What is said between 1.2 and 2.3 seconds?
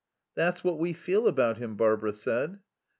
about him," Barbara